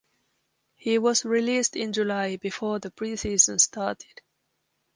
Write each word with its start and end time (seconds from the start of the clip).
He 0.77 0.97
was 0.97 1.25
released 1.25 1.75
in 1.75 1.93
July 1.93 2.37
before 2.37 2.79
the 2.79 2.89
preseason 2.89 3.61
started. 3.61 4.21